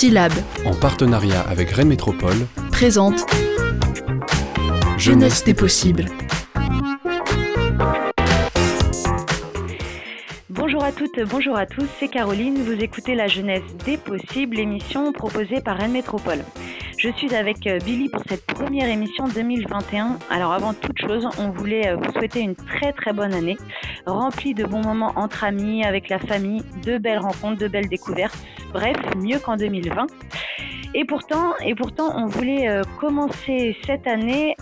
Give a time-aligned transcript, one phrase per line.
[0.00, 0.32] Syllab,
[0.64, 3.26] en partenariat avec Rennes Métropole, présente
[4.96, 6.06] Jeunesse des possibles.
[10.48, 15.12] Bonjour à toutes, bonjour à tous, c'est Caroline, vous écoutez La Jeunesse des possibles, émission
[15.12, 16.44] proposée par Rennes Métropole.
[16.96, 20.18] Je suis avec euh, Billy pour cette première émission 2021.
[20.30, 23.56] Alors avant toute chose, on voulait euh, vous souhaiter une très très bonne année,
[24.04, 28.38] remplie de bons moments entre amis, avec la famille, de belles rencontres, de belles découvertes.
[28.72, 30.06] Bref, mieux qu'en 2020.
[30.94, 31.54] Et pourtant,
[32.16, 34.56] on voulait euh, commencer cette année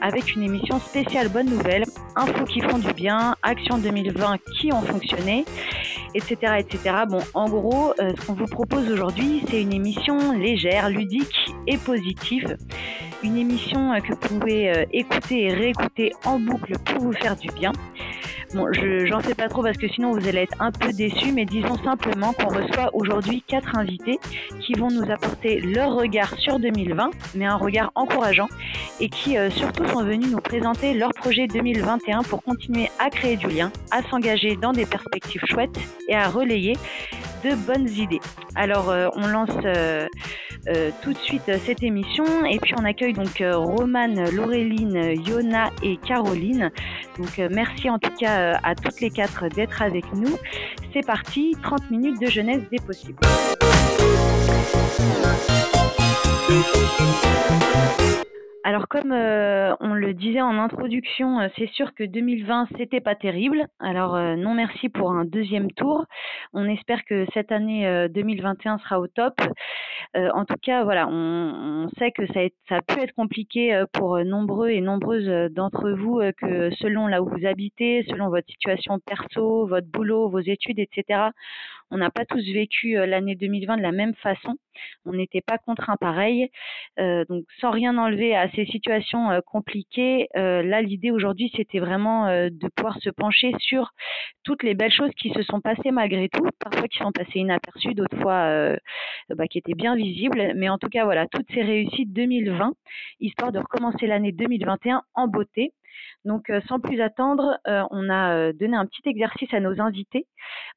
[0.00, 1.84] avec une émission spéciale Bonne Nouvelle,
[2.16, 5.44] infos qui font du bien, actions 2020 qui ont fonctionné,
[6.18, 7.04] etc., etc.
[7.08, 12.56] Bon, en gros, ce qu'on vous propose aujourd'hui, c'est une émission légère, ludique et positive.
[13.22, 17.36] Une émission euh, que vous pouvez euh, écouter et réécouter en boucle pour vous faire
[17.36, 17.72] du bien.
[18.54, 21.32] Bon, je j'en sais pas trop parce que sinon vous allez être un peu déçus,
[21.32, 24.18] mais disons simplement qu'on reçoit aujourd'hui quatre invités
[24.60, 28.48] qui vont nous apporter leur regard sur 2020, mais un regard encourageant,
[29.00, 33.36] et qui euh, surtout sont venus nous présenter leur projet 2021 pour continuer à créer
[33.36, 35.78] du lien, à s'engager dans des perspectives chouettes
[36.08, 36.76] et à relayer
[37.44, 38.20] de bonnes idées.
[38.54, 40.08] Alors euh, on lance euh,
[40.68, 45.96] euh, tout de suite cette émission et puis on accueille donc Romane, Laureline, Yona et
[45.98, 46.70] Caroline.
[47.16, 50.36] Donc merci en tout cas à toutes les quatre d'être avec nous.
[50.92, 53.18] C'est parti, 30 minutes de jeunesse des possibles.
[58.68, 63.14] Alors comme euh, on le disait en introduction, euh, c'est sûr que 2020 c'était pas
[63.14, 63.66] terrible.
[63.80, 66.04] Alors euh, non merci pour un deuxième tour.
[66.52, 69.40] On espère que cette année 2021 sera au top.
[70.14, 74.68] en tout cas voilà, on, sait que ça a, ça pu être compliqué pour nombreux
[74.68, 79.86] et nombreuses d'entre vous que selon là où vous habitez, selon votre situation perso, votre
[79.86, 81.30] boulot, vos études, etc.
[81.90, 84.56] On n'a pas tous vécu l'année 2020 de la même façon.
[85.06, 86.50] On n'était pas contraints pareil.
[86.96, 92.26] donc sans rien enlever à ces situations euh, compliquées, euh, là l'idée aujourd'hui c'était vraiment
[92.26, 93.92] euh, de pouvoir se pencher sur
[94.44, 97.94] toutes les belles choses qui se sont passées malgré tout, parfois qui sont passées inaperçues,
[97.94, 98.76] d'autres fois
[99.30, 102.72] bah, qui étaient bien visibles, mais en tout cas voilà toutes ces réussites 2020,
[103.20, 105.72] histoire de recommencer l'année 2021 en beauté.
[106.24, 109.80] Donc, euh, sans plus attendre, euh, on a euh, donné un petit exercice à nos
[109.80, 110.26] invités.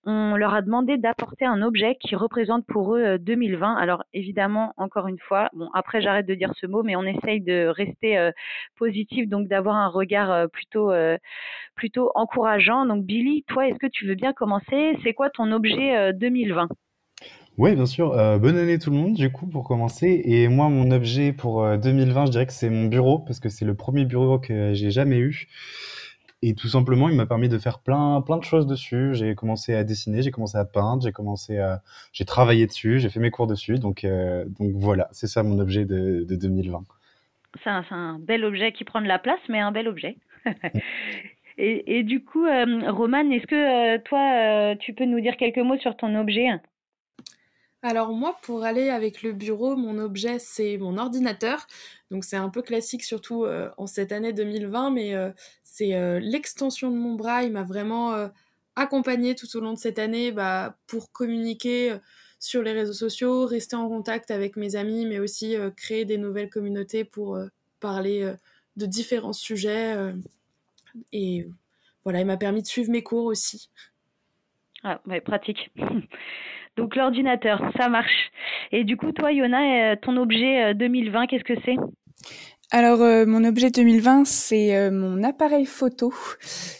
[0.05, 3.75] On leur a demandé d'apporter un objet qui représente pour eux 2020.
[3.75, 7.41] Alors, évidemment, encore une fois, bon, après, j'arrête de dire ce mot, mais on essaye
[7.41, 8.31] de rester
[8.77, 10.91] positif, donc d'avoir un regard plutôt,
[11.75, 12.85] plutôt encourageant.
[12.85, 14.97] Donc, Billy, toi, est-ce que tu veux bien commencer?
[15.03, 16.67] C'est quoi ton objet 2020
[17.61, 18.13] oui, bien sûr.
[18.13, 20.23] Euh, bonne année tout le monde, du coup, pour commencer.
[20.25, 23.49] Et moi, mon objet pour 2020, euh, je dirais que c'est mon bureau, parce que
[23.49, 25.47] c'est le premier bureau que j'ai jamais eu.
[26.41, 29.11] Et tout simplement, il m'a permis de faire plein, plein de choses dessus.
[29.13, 31.83] J'ai commencé à dessiner, j'ai commencé à peindre, j'ai commencé à,
[32.13, 33.77] j'ai travaillé dessus, j'ai fait mes cours dessus.
[33.77, 36.83] Donc, euh, donc voilà, c'est ça mon objet de, de 2020.
[37.63, 40.17] C'est un, un, bel objet qui prend de la place, mais un bel objet.
[41.59, 42.43] et, et, du coup,
[42.87, 46.47] Roman, est-ce que toi, tu peux nous dire quelques mots sur ton objet?
[47.83, 51.65] Alors moi, pour aller avec le bureau, mon objet, c'est mon ordinateur.
[52.11, 55.31] Donc c'est un peu classique, surtout euh, en cette année 2020, mais euh,
[55.63, 57.43] c'est euh, l'extension de mon bras.
[57.43, 58.29] Il m'a vraiment
[58.75, 61.97] accompagné tout au long de cette année bah, pour communiquer
[62.39, 66.49] sur les réseaux sociaux, rester en contact avec mes amis, mais aussi créer des nouvelles
[66.49, 67.39] communautés pour
[67.79, 68.31] parler
[68.77, 69.95] de différents sujets.
[71.13, 71.47] et
[72.03, 73.69] voilà, il m'a permis de suivre mes cours aussi.
[74.83, 75.71] Ah, ouais, pratique.
[76.77, 78.31] Donc l'ordinateur, ça marche.
[78.71, 81.75] Et du coup, toi, Yona, euh, ton objet 2020, euh, qu'est-ce que c'est?
[82.73, 86.13] Alors, euh, mon objet 2020, c'est mon appareil photo,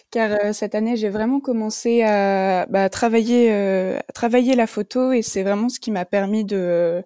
[0.10, 5.44] car cette année, j'ai vraiment commencé à bah, travailler, à travailler la photo, et c'est
[5.44, 7.04] vraiment ce qui m'a permis de,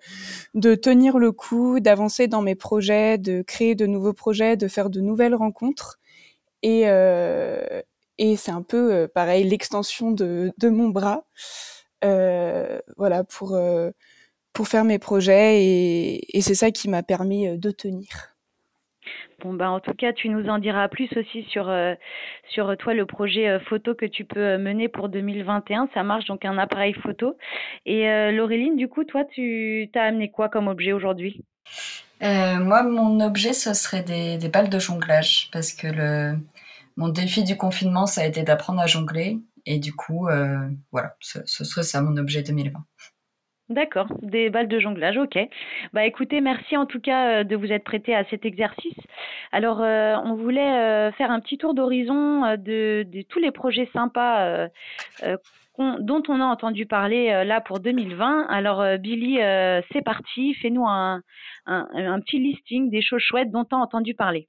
[0.54, 5.02] tenir le coup, d'avancer dans mes projets, de créer de nouveaux projets, de faire de
[5.02, 5.98] nouvelles rencontres.
[6.62, 6.82] Et,
[8.38, 11.24] c'est un peu, pareil, l'extension de mon bras.
[12.04, 13.92] Euh, voilà, pour, euh,
[14.54, 18.36] pour faire mes projets et, c'est ça qui m'a permis euh, de tenir.
[19.42, 21.72] Bon, bah, en tout cas, tu nous en diras plus aussi sur,
[22.50, 25.90] sur toi, le projet photo que tu peux mener pour 2021.
[25.94, 27.38] Ça marche donc un appareil photo.
[27.86, 31.44] Et Laureline, du coup, toi, tu t'as amené quoi comme objet aujourd'hui?
[32.22, 36.40] Moi, mon objet, ce serait des, des, balles de jonglage parce que le,
[36.96, 39.38] mon défi du confinement, ça a été d'apprendre à jongler.
[39.66, 42.80] Et du coup, euh, voilà, ce, serait ça mon objet 2020.
[43.68, 45.40] D'accord, des balles de jonglage, OK.
[45.92, 49.00] Bah, écoutez, merci en tout cas, heu, de vous être prêté à cet exercice.
[49.52, 54.68] Alors, heu, on voulait, faire un petit tour d'horizon, de tous les projets sympas,
[55.80, 58.46] dont on a entendu parler, là pour 2020.
[58.50, 59.40] Alors, Billy,
[59.92, 61.22] c'est parti, fais-nous un
[61.66, 64.48] un un petit listing des choses chouettes dont tu as entendu parler.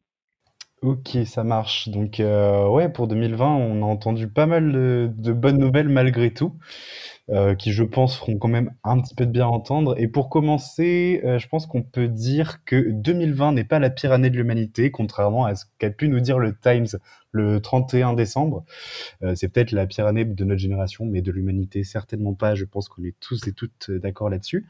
[0.87, 1.89] OK, ça marche.
[1.89, 6.53] Donc, heu, ouais, pour 2020, on a entendu pas mal de bonnes nouvelles malgré tout,
[7.31, 10.31] heu, qui je pense feront quand même un petit peu de bien entendre et pour
[10.31, 14.37] commencer, heu, je pense qu'on peut dire que 2020 n'est pas la pire année de
[14.37, 16.87] l'humanité, contrairement à ce qu'a pu nous dire le Times
[17.33, 18.65] le 31 décembre.
[19.37, 22.55] C'est peut-être la pire année de notre génération, mais de l'humanité certainement pas.
[22.55, 24.67] Je pense qu'on est tous et toutes, d'accord là-dessus.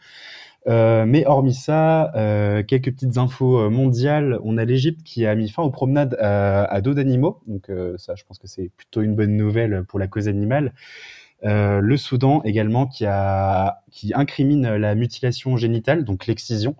[0.68, 4.38] Euh, mais hormis ça, euh, quelques petites infos euh, mondiales.
[4.42, 7.40] On a l'Égypte qui a mis fin aux promenades à, dos d'animaux.
[7.46, 10.72] Donc ça, je pense que c'est plutôt une bonne nouvelle pour la cause animale.
[11.42, 13.04] le Soudan également qui,
[13.90, 16.76] qui incrimine la mutilation génitale, donc l'excision.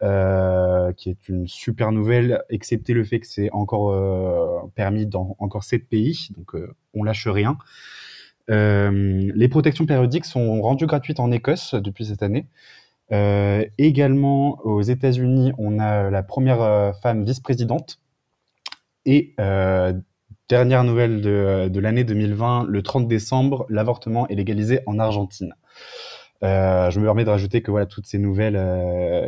[0.00, 5.88] Qui est une super nouvelle, excepté le fait que c'est encore permis dans encore sept
[5.88, 6.52] pays, donc
[6.94, 7.58] on lâche rien.
[8.48, 12.46] les protections périodiques sont rendues gratuites en Écosse depuis cette année.
[13.12, 18.00] Euh, également, aux États-Unis, on a la première euh, femme vice-présidente.
[19.04, 19.92] Et euh,
[20.48, 25.54] dernière nouvelle de, de l'année 2020, le 30 décembre, l'avortement est légalisé en Argentine.
[26.42, 28.54] Euh, je me permets de rajouter que voilà, toutes ces nouvelles,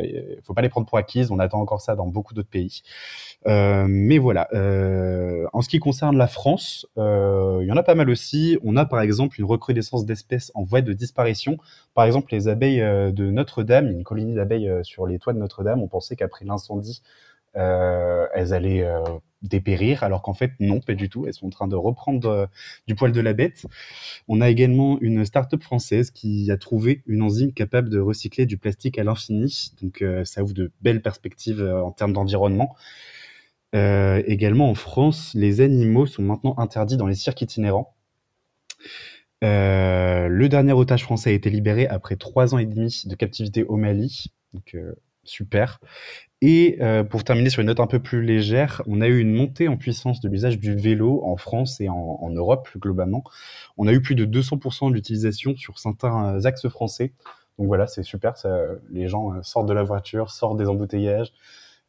[0.03, 1.31] il ne faut pas les prendre pour acquises.
[1.31, 2.81] On attend encore ça dans beaucoup d'autres pays.
[3.47, 4.47] Euh, mais voilà.
[4.53, 8.57] Euh, en ce qui concerne la France, il y en a pas mal aussi.
[8.63, 11.57] On a par exemple une recrudescence d'espèces en voie de disparition.
[11.93, 15.81] Par exemple, les abeilles de Notre-Dame, une colonie d'abeilles sur les toits de Notre-Dame.
[15.81, 17.01] On pensait qu'après l'incendie,
[17.59, 18.85] elles allaient
[19.41, 21.25] dépérir, alors qu'en fait, non, pas du tout.
[21.25, 22.45] Elles sont en train de reprendre euh,
[22.87, 23.65] du poil de la bête.
[24.27, 28.57] On a également une start-up française qui a trouvé une enzyme capable de recycler du
[28.57, 29.71] plastique à l'infini.
[29.81, 32.75] Donc, euh, ça ouvre de belles perspectives euh, en termes d'environnement.
[33.73, 37.95] également, en France, les animaux sont maintenant interdits dans les cirques itinérants.
[39.41, 43.77] le dernier otage français a été libéré après trois ans et demi de captivité au
[43.77, 44.33] Mali.
[44.53, 44.75] Donc,
[45.23, 45.79] super.
[46.41, 49.33] Et euh, pour terminer sur une note un peu plus légère, on a eu une
[49.33, 53.23] montée en puissance de l'usage du vélo en France et en, en Europe globalement.
[53.77, 57.13] On a eu plus de 200% d'utilisation sur certains euh, axes français.
[57.57, 58.35] Donc voilà, c'est super.
[58.89, 61.33] Les gens euh, sortent de la voiture, sortent des embouteillages.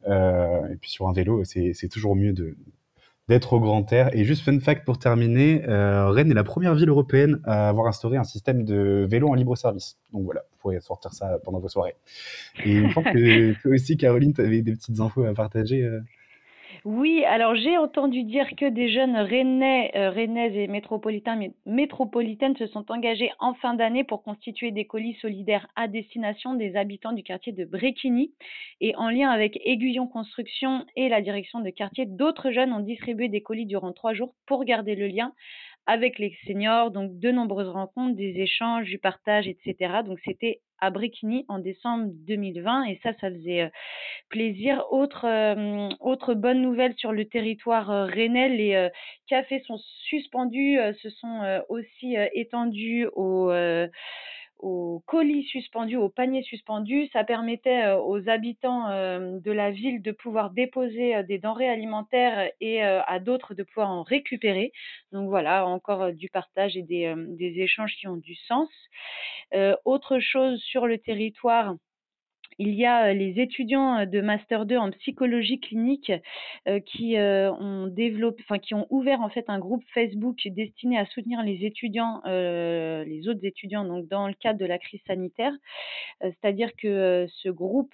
[0.07, 2.57] Euh, et puis sur un vélo, c'est toujours mieux de,
[3.31, 4.13] d'être au grand air.
[4.13, 7.87] Et juste fun fact pour terminer, euh, Rennes est la première ville européenne à avoir
[7.87, 9.97] instauré un système de vélo en libre service.
[10.11, 11.95] Donc voilà, vous pourrez sortir ça pendant vos soirées.
[12.65, 15.81] Et me semble que toi aussi, Caroline, tu avais des petites infos à partager.
[15.81, 16.01] Euh.
[16.83, 22.65] Oui, alors j'ai entendu dire que des jeunes rennais, euh, rennaises et métropolitains, métropolitaines se
[22.65, 27.21] sont engagés en fin d'année pour constituer des colis solidaires à destination des habitants du
[27.21, 28.33] quartier de Bréquigny.
[28.79, 33.29] Et en lien avec Aiguillon Construction et la direction de quartier, d'autres jeunes ont distribué
[33.29, 35.33] des colis durant trois jours pour garder le lien
[35.87, 40.01] avec les seniors, donc de nombreuses rencontres, des échanges, du partage, etc.
[40.05, 43.69] Donc c'était à Bréquigny en décembre 2020 et ça, ça faisait euh,
[44.29, 44.83] plaisir.
[44.91, 48.89] Autre, euh, autre bonne nouvelle sur le territoire euh, rennais, les
[49.27, 53.51] cafés sont suspendus, se sont aussi étendus aux
[54.61, 57.09] aux colis suspendus, aux paniers suspendus.
[57.11, 61.69] Ça permettait euh, aux habitants euh, de la ville de pouvoir déposer euh, des denrées
[61.69, 64.71] alimentaires et à d'autres de pouvoir en récupérer.
[65.11, 68.69] Donc voilà, encore du partage et des, des échanges qui ont du sens.
[69.85, 71.75] autre chose sur le territoire,
[72.59, 76.11] il y a les étudiants de Master 2 en psychologie clinique
[76.85, 81.43] qui ont développé, enfin qui ont ouvert en fait un groupe Facebook destiné à soutenir
[81.43, 85.53] les étudiants, les autres étudiants donc dans le cadre de la crise sanitaire.
[86.21, 87.93] C'est-à-dire que ce groupe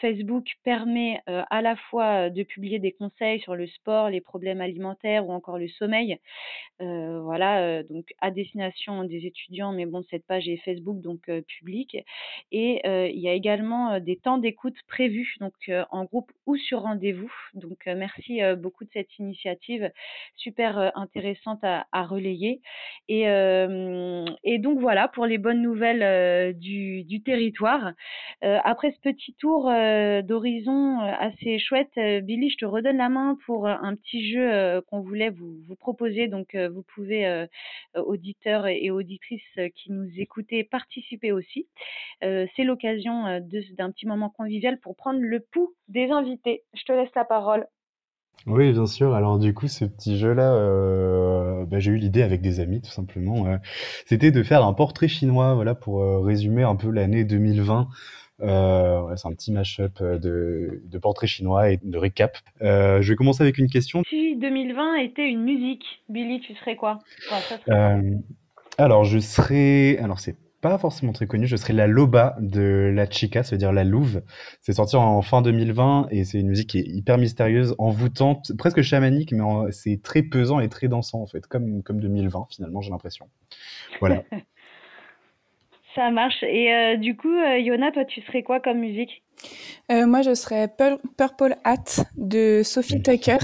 [0.00, 5.26] Facebook permet à la fois de publier des conseils sur le sport, les problèmes alimentaires
[5.26, 6.18] ou encore le sommeil,
[6.80, 11.28] euh, voilà, euh, donc à destination des étudiants, mais bon, cette page est Facebook, donc
[11.28, 11.98] euh, publique.
[12.52, 15.52] Et il y a également des temps d'écoute prévus, donc
[15.90, 17.32] en groupe ou sur rendez-vous.
[17.54, 19.90] Donc merci beaucoup de cette initiative,
[20.36, 22.60] super intéressante à, relayer.
[23.08, 23.24] Et,
[24.58, 27.92] donc voilà pour les bonnes nouvelles du, territoire.
[28.42, 29.49] après ce petit tour
[30.22, 35.30] d'horizon assez chouette, Billy, je te redonne la main pour un petit jeu qu'on voulait
[35.30, 36.28] vous, proposer.
[36.28, 37.46] Donc vous pouvez, euh,
[37.96, 41.66] euh, auditeurs et auditrices euh, qui nous écoutez, participer aussi.
[42.20, 43.40] c'est l'occasion
[43.76, 46.64] d'un petit moment convivial pour prendre le pouls des invités.
[46.74, 47.66] Je te laisse la parole.
[48.46, 49.14] Oui, bien sûr.
[49.14, 50.54] Alors du coup, ce petit jeu-là,
[51.70, 53.46] bah, j'ai eu l'idée avec des amis, tout simplement.
[53.46, 53.56] euh,
[54.06, 57.88] c'était de faire un portrait chinois, voilà, pour euh, résumer un peu l'année 2020.
[58.42, 62.36] Euh, ouais, c'est un petit mash-up euh, de, de portrait chinois et de récap.
[62.62, 64.02] Euh, je vais commencer avec une question.
[64.08, 66.98] Si 2020 était une musique, Billy, tu serais quoi?
[67.30, 68.14] Ouais, ça serait- Euh,
[68.78, 69.98] alors, je serais.
[69.98, 71.46] Alors, c'est pas forcément très connu.
[71.46, 74.22] Je serais la Loba de La Chica, ça veut dire la louve.
[74.60, 78.82] C'est sorti en fin 2020 et c'est une musique qui est hyper mystérieuse, envoûtante, presque
[78.82, 82.82] chamanique, mais en- c'est très pesant et très dansant en fait, comme, comme 2020 finalement,
[82.82, 83.26] j'ai l'impression.
[84.00, 84.22] Voilà.
[85.94, 86.42] Ça marche.
[86.42, 89.22] Et euh, du coup, euh, Yona, toi, tu serais quoi comme musique?
[89.90, 93.38] Euh, moi, je serais Pur- Purple Hat de Sophie Tucker,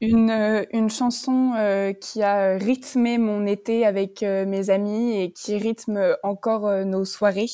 [0.00, 5.32] une, euh, une chanson euh, qui a rythmé mon été avec euh, mes amis et
[5.32, 7.46] qui rythme encore euh, nos soirées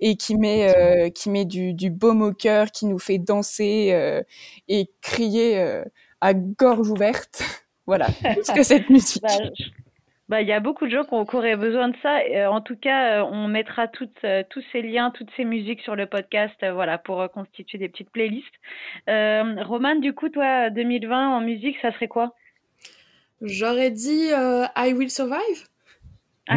[0.00, 3.90] et qui met, euh, qui met du, du baume au cœur, qui nous fait danser
[3.92, 4.22] euh,
[4.68, 5.84] et crier euh,
[6.20, 7.42] à gorge ouverte.
[7.86, 8.06] Voilà,
[8.44, 9.22] ce que cette musique.
[9.22, 9.79] Bah, je-
[10.30, 12.20] bah, il y a beaucoup de gens qui, ont- qui auraient besoin de ça.
[12.20, 15.82] Euh, en tout cas, euh, on mettra toutes, euh, tous ces liens, toutes ces musiques
[15.82, 18.46] sur le podcast, voilà, pour constituer des petites playlists.
[19.08, 22.34] Euh, Romane, du coup, toi, 2020 en musique, ça serait quoi?
[23.42, 25.66] J'aurais dit euh, I Will Survive.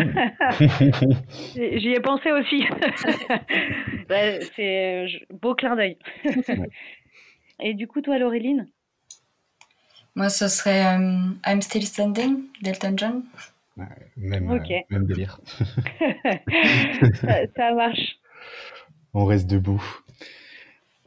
[1.55, 2.63] J'y j'y ai pensé aussi.
[4.09, 5.97] Ouais, c'est beau clin d'œil.
[7.59, 8.67] Et du coup, toi, Laureline?
[10.15, 13.23] Moi, ce serait euh, I'm Still Standing d'Elton John.
[14.17, 15.39] Même, euh, même délire.
[17.21, 18.17] ça, ça marche.
[19.13, 19.83] On reste debout.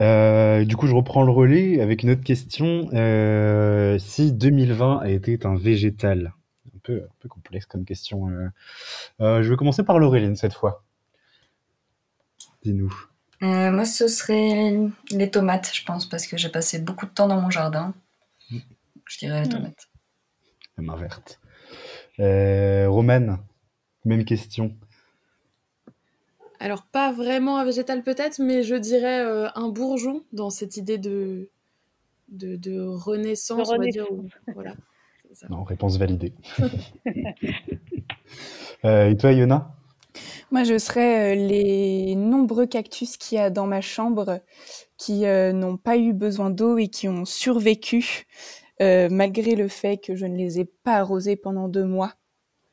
[0.01, 2.89] Euh, du coup, je reprends le relais avec une autre question.
[2.93, 6.33] Euh, si 2020 a été un végétal,
[6.75, 8.29] un peu, un peu complexe comme question.
[8.29, 8.49] euh.
[9.21, 10.83] Euh, je vais commencer par Laureline cette fois.
[12.63, 12.93] Dis-nous.
[13.43, 14.75] Euh, moi, ce serait
[15.11, 17.93] les tomates, je pense, parce que j'ai passé beaucoup de temps dans mon jardin.
[19.05, 19.51] Je dirais les Mm.
[19.51, 19.87] tomates.
[20.77, 21.39] La main verte.
[22.19, 22.87] Euh,
[24.05, 24.75] même question.
[26.59, 30.97] Alors, pas vraiment un végétal peut-être, mais je dirais euh, un bourgeon dans cette idée
[30.97, 31.49] de,
[32.29, 34.05] de, de renaissance, De on va dire.
[34.09, 34.33] renaissance.
[34.47, 34.73] ou- voilà.
[35.33, 35.47] ça.
[35.49, 36.33] Non, réponse validée.
[38.85, 39.73] Euh, et toi, Yona
[40.51, 44.41] Moi, je serais euh, les nombreux cactus qu'il y a dans ma chambre
[44.97, 48.27] qui euh, n'ont pas eu besoin d'eau et qui ont survécu
[48.81, 52.13] euh, malgré le fait que je ne les ai pas arrosés pendant deux mois.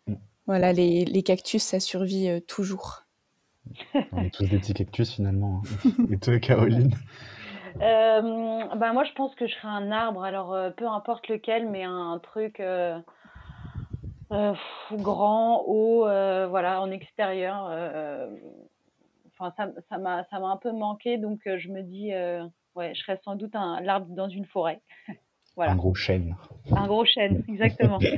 [0.07, 0.15] Mm.
[0.47, 3.03] Voilà, les, les cactus, ça survit euh, toujours.
[4.13, 5.63] On est tous des petits cactus finalement.
[5.85, 5.91] hein.
[6.11, 6.95] Et toi, Caroline?
[7.81, 11.69] Euh, bah moi, je pense que je serais un arbre, alors euh, peu importe lequel,
[11.69, 12.99] mais un, un truc euh,
[14.33, 14.55] euh,
[14.93, 17.65] grand, haut, euh, voilà, en extérieur.
[19.37, 22.45] Enfin, ça, ça m'a, ça m'a un peu manqué, donc euh, je me dis, euh,
[22.77, 24.81] ouais, je serais sans doute un l'arbre dans une forêt.
[25.57, 26.37] Voilà, Un gros chêne.
[26.75, 27.99] un gros chêne, exactement.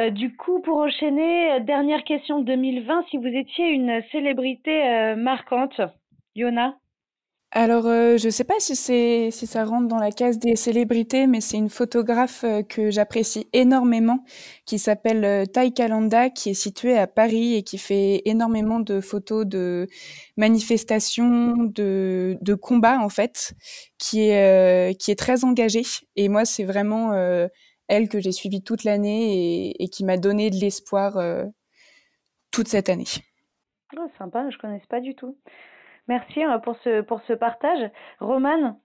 [0.00, 4.82] Euh, du coup, pour enchaîner, euh, dernière question de 2020, si vous étiez une célébrité
[4.88, 5.80] euh, marquante,
[6.34, 6.74] Yona?
[7.56, 10.56] Alors, euh, je ne sais pas si c'est si ça rentre dans la case des
[10.56, 14.24] célébrités, mais c'est une photographe euh, que j'apprécie énormément,
[14.66, 19.46] qui s'appelle Tai Kalanda, qui est située à Paris et qui fait énormément de photos
[19.46, 19.86] de
[20.36, 23.54] manifestations, de, de combats en fait,
[23.98, 25.84] qui est, euh, qui est très engagée.
[26.16, 27.46] Et moi, c'est vraiment euh,
[27.86, 31.22] elle que j'ai suivie toute l'année et, et qui m'a donné de l'espoir
[32.50, 33.04] toute cette année.
[33.96, 35.36] Oh, sympa, je connais pas du tout.
[36.08, 37.90] Merci euh, pour ce, pour ce partage.
[38.20, 38.76] Romane,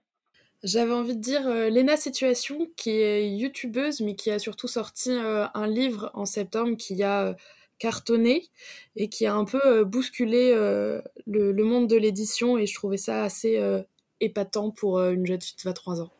[0.62, 5.10] J'avais envie de dire euh, Lena Situation, qui est youtubeuse, mais qui a surtout sorti
[5.10, 7.34] euh, un livre en septembre qui a euh,
[7.78, 8.44] cartonné
[8.96, 12.58] et qui a un peu euh, bousculé euh, le, le monde de l'édition.
[12.58, 13.82] Et je trouvais ça assez euh,
[14.20, 16.10] épatant pour euh, une jeune fille de 23 ans.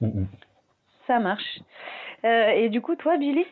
[0.00, 0.26] Mm, mm.
[1.06, 1.60] ça marche.
[2.24, 3.44] Euh, et du coup, toi, Billy?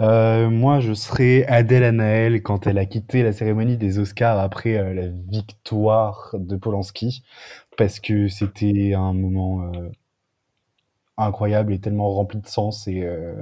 [0.00, 4.76] Euh, moi, je serais Adèle Anaël quand elle a quitté la cérémonie des Oscars après
[4.76, 7.22] euh, la victoire de Polanski,
[7.76, 9.90] parce que c'était un moment euh,
[11.16, 13.34] incroyable et tellement rempli de sens et, euh,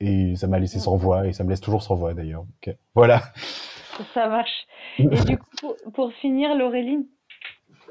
[0.00, 2.44] et ça m'a laissé sans voix et ça me laisse toujours sans voix d'ailleurs.
[2.44, 3.22] Donc, voilà.
[4.12, 4.66] Ça marche.
[4.98, 7.06] Et du coup, pour, pour finir, Laureline?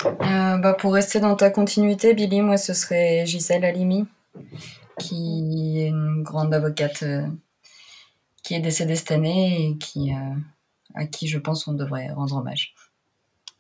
[0.05, 4.05] Euh, bah, pour rester dans ta continuité, Billy, moi, ce serait Gisèle Halimi,
[4.99, 7.27] qui est une grande avocate euh,
[8.43, 10.35] qui est décédée cette année et qui, euh,
[10.93, 12.73] à qui je pense on devrait rendre hommage.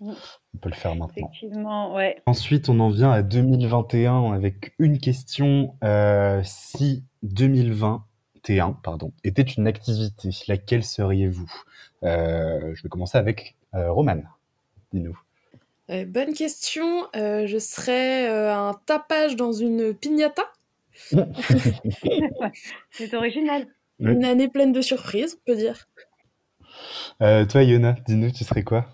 [0.01, 0.13] On
[0.61, 1.29] peut le faire maintenant.
[1.31, 2.21] Effectivement, ouais.
[2.25, 5.75] Ensuite, on en vient à 2021 avec une question.
[5.85, 11.49] euh, si 2021, pardon, était une activité, laquelle seriez-vous?
[12.03, 14.29] Euh, Je vais commencer avec euh, Romane.
[14.91, 15.17] Dis-nous.
[15.89, 17.07] Euh, bonne question.
[17.15, 20.43] Euh, je serais euh, un tapage dans une piñata.
[22.91, 23.67] c'est original.
[23.99, 25.87] Une année pleine de surprises, on peut dire.
[27.21, 28.87] Euh, toi, Yona, dis-nous, tu serais quoi?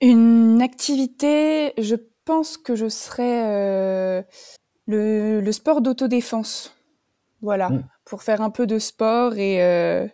[0.00, 4.22] Une activité, je pense que je serais euh,
[4.86, 6.74] le, sport d'autodéfense.
[7.40, 7.84] Voilà, mm.
[8.04, 10.08] pour faire un peu de sport et, euh,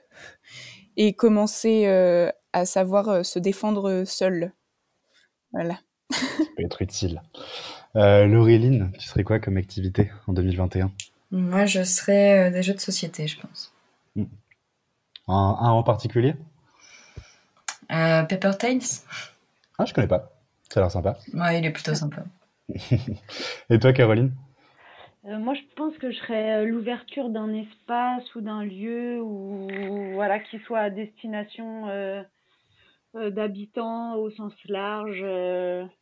[0.96, 1.86] et commencer
[2.52, 4.52] à savoir se défendre seul.
[5.52, 5.78] Voilà.
[6.10, 7.22] Ça peut être utile.
[7.94, 10.92] Laureline, tu serais quoi comme activité en 2021
[11.34, 13.74] Moi, je serais des jeux de société, je pense.
[14.14, 14.24] Mm.
[15.26, 16.36] Un, en particulier?
[17.90, 18.80] Euh, Paper Tales.
[19.78, 20.30] Ah, je connais pas.
[20.70, 21.18] Ça a l'air sympa.
[21.32, 22.22] Ouais, il est plutôt sympa.
[23.70, 24.32] Et toi, Caroline?
[25.26, 29.68] Euh, moi, je pense que je serais euh, l'ouverture d'un espace ou d'un lieu où,
[30.14, 31.88] voilà, qui soit à destination
[33.14, 35.24] d'habitants au sens large,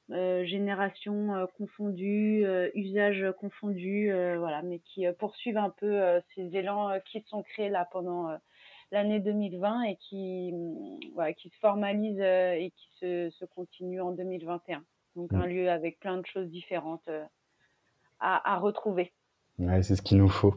[0.09, 7.69] génération confondue, usage confondu, voilà, mais qui poursuivent un peu ces élans qui sont créés
[7.69, 8.31] là pendant
[8.93, 14.13] l'année 2020 et qui, mm, qui se formalise euh, et qui se, se, continue en
[14.13, 14.85] 2021.
[15.17, 17.25] Donc un lieu avec plein de choses différentes euh,
[18.21, 19.13] à, à retrouver.
[19.63, 20.57] Ouais, c'est ce qu'il nous faut.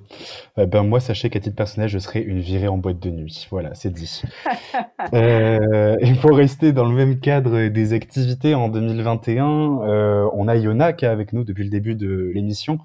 [0.57, 3.47] Euh, ben moi, sachez qu'à titre personnel, je serai une virée en boîte de nuit.
[3.51, 4.23] Voilà, c'est dit.
[5.13, 9.45] euh, et pour rester dans le même cadre des activités en 2021,
[9.83, 12.79] euh, on a Yona qui est avec nous depuis le début de l'émission.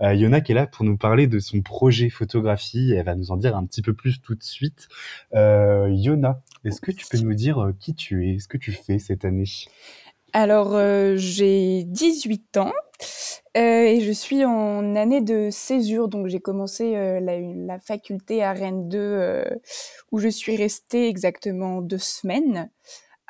[0.00, 2.92] Yona qui est là pour nous parler de son projet photographie.
[2.92, 4.88] Elle va nous en dire un petit peu plus tout de suite.
[5.32, 9.24] Yona, est-ce que tu peux nous dire qui tu es, ce que tu fais cette
[9.24, 9.44] année?
[10.32, 12.72] Alors, euh, j'ai 18 ans
[13.56, 16.08] euh, et je suis en année de césure.
[16.08, 19.44] Donc, j'ai commencé la, la, faculté à Rennes 2
[20.10, 22.70] où je suis restée exactement deux semaines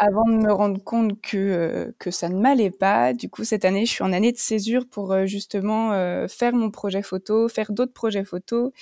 [0.02, 3.12] avant de me rendre compte que, euh, que ça ne m'allait pas.
[3.14, 6.54] Du coup, cette année, je suis en année de césure pour euh, justement euh, faire
[6.54, 8.72] mon projet photo, faire d'autres projets photo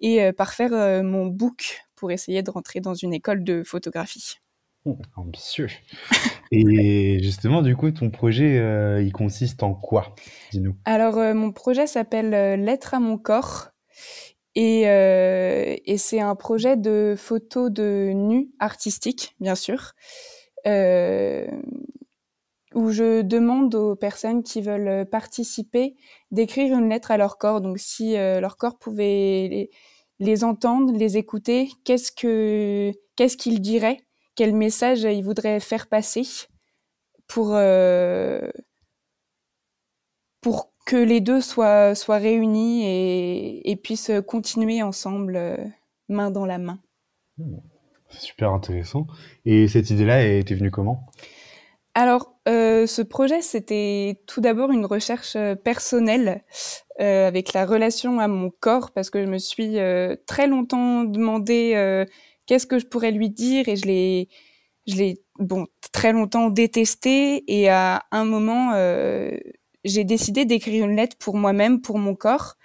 [0.00, 4.36] et parfaire mon book pour essayer de rentrer dans une école de photographie.
[5.16, 5.68] Ambitieux.
[6.52, 8.56] et justement, du coup, ton projet,
[9.02, 10.14] il consiste en quoi?
[10.52, 10.76] Dis-nous.
[10.84, 12.30] Alors, mon projet s'appelle
[12.62, 13.68] Lettre à mon corps.
[14.54, 19.92] Et, et c'est un projet de photos de nus artistiques, bien sûr.
[20.66, 21.46] Euh,
[22.74, 25.96] où je demande aux personnes qui veulent participer
[26.30, 27.62] d'écrire une lettre à leur corps.
[27.62, 29.70] Donc, si euh, leur corps pouvait
[30.18, 34.00] les, entendre, les écouter, qu'est-ce que qu'est-ce qu'ils diraient,
[34.38, 36.22] quel message ils voudraient faire passer
[37.26, 38.48] pour euh,
[40.40, 45.58] pour que les deux soient soient réunis et, et puissent continuer ensemble,
[46.08, 46.78] main dans la main.
[48.10, 49.08] C'est super intéressant.
[49.44, 51.04] Et cette idée-là était venue comment?
[51.94, 56.44] Alors, euh, ce projet, c'était tout d'abord une recherche euh, personnelle
[57.00, 59.78] euh, avec la relation à mon corps, parce que je me suis
[60.26, 62.06] très longtemps demandé
[62.48, 64.28] qu'est-ce que je pourrais lui dire, et je l'ai,
[64.88, 67.44] je l'ai, bon, très longtemps détesté.
[67.46, 68.72] Et à un moment,
[69.84, 72.56] j'ai décidé d'écrire une lettre pour moi-même, pour mon corps.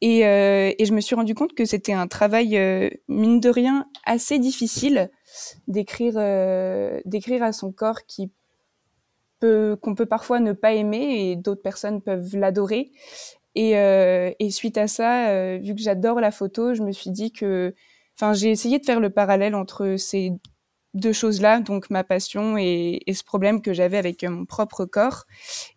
[0.00, 3.48] Et, euh, et, je me suis rendu compte que c'était un travail, euh, mine de
[3.48, 5.10] rien, assez difficile
[5.66, 8.30] d'écrire euh, d'écrire à son corps qui
[9.40, 12.92] peut qu'on peut parfois ne pas aimer et d'autres personnes peuvent l'adorer.
[13.54, 17.32] Et, euh, et, suite à ça, vu que j'adore la photo, je me suis dit
[17.32, 17.74] que,
[18.16, 20.32] enfin, j'ai essayé de faire le parallèle entre ces
[20.94, 25.24] deux choses-là, donc ma passion et, et ce problème que j'avais avec mon propre corps.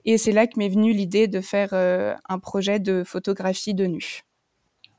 [0.06, 3.86] Et c'est là que m'est venue l'idée de faire euh, un projet de photographie de
[3.86, 4.22] nu.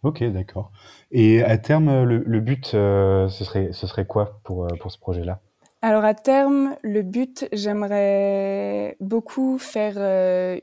[0.03, 0.70] Ok, d'accord.
[1.11, 4.98] Et à terme, le, but, euh, ce, serait, ce serait quoi pour, euh, pour ce
[4.98, 5.40] projet-là?
[5.81, 9.96] Alors à terme, le but, j'aimerais beaucoup faire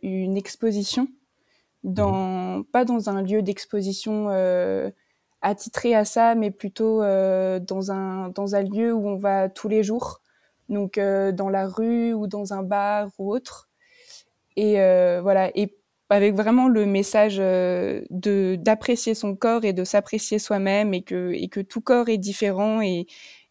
[0.03, 1.07] une exposition,
[1.85, 2.65] dans, mmh.
[2.65, 4.27] pas dans un lieu d'exposition
[5.45, 9.69] attitré à ça, mais plutôt euh, dans, un, dans un lieu où on va tous
[9.69, 10.21] les jours,
[10.69, 13.69] donc euh, dans la rue ou dans un bar ou autre.
[14.57, 15.77] Et euh, voilà, et
[16.09, 21.59] avec vraiment le message d'apprécier son corps et de s'apprécier soi-même et que, et que
[21.59, 23.05] tout corps est différent et,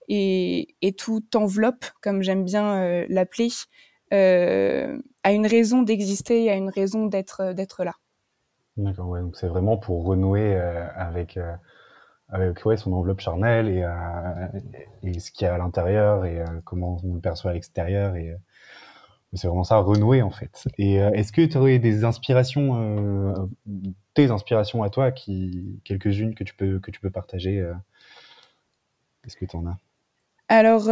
[0.09, 3.51] et, et tout enveloppe, comme j'aime bien l'appeler,
[4.11, 7.95] a une raison d'exister, a une raison d'être d'être là.
[8.77, 11.39] D'accord, ouais, donc c'est vraiment pour renouer avec
[12.29, 14.61] avec son enveloppe charnelle et, euh,
[15.03, 18.17] et ce qu'il y a à l'intérieur et euh, comment on le perçoit à l'extérieur.
[18.17, 18.37] Et euh,
[19.35, 20.65] c'est vraiment ça, renouer en fait.
[20.79, 23.51] Et est-ce que tu aurais des inspirations,
[24.15, 27.57] tes inspirations à toi, qui quelques-unes que tu peux que tu peux partager
[29.27, 29.77] Est-ce que tu en as?
[30.49, 30.85] Alors,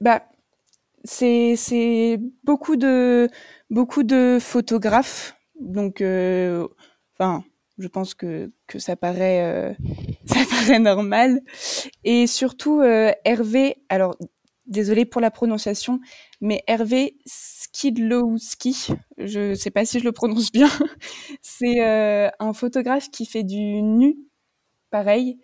[0.00, 0.22] bah,
[1.02, 3.28] c'est c'est beaucoup de
[3.70, 5.36] beaucoup de photographes.
[5.58, 5.96] Donc,
[7.18, 7.42] enfin
[7.78, 9.76] je pense que, que ça paraît
[10.26, 11.40] ça paraît normal.
[12.04, 12.82] Et surtout
[13.24, 14.16] Hervé, alors
[14.66, 16.00] désolé pour la prononciation,
[16.40, 20.70] mais Hervé Skidlowski, je sais pas si je le prononce bien,
[21.42, 21.80] c'est
[22.38, 24.16] un photographe qui fait du nu,
[24.90, 25.38] pareil,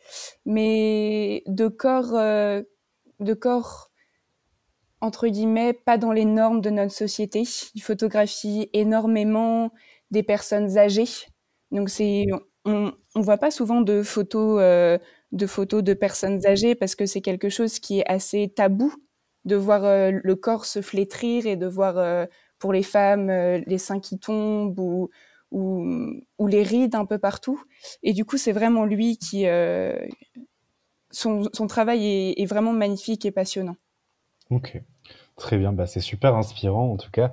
[0.46, 3.90] mais de corps, de corps
[5.00, 7.44] entre guillemets, pas dans les normes de notre société.
[7.74, 9.72] Il photographie énormément
[10.10, 11.08] des personnes âgées.
[11.72, 11.90] Donc
[12.64, 14.98] on, on voit pas souvent de photos, euh,
[15.32, 18.92] de photos de personnes âgées parce que c'est quelque chose qui est assez tabou
[19.44, 22.26] de voir euh, le corps se flétrir et de voir euh,
[22.58, 25.08] pour les femmes les seins qui tombent ou,
[25.50, 25.86] ou,
[26.38, 27.62] ou, les rides un peu partout.
[28.02, 29.46] Et du coup, c'est vraiment lui qui,
[31.10, 33.76] son, son, travail est, est vraiment magnifique et passionnant.
[34.50, 34.78] Ok,
[35.36, 35.72] très bien.
[35.72, 37.32] Bah, c'est super inspirant en tout cas.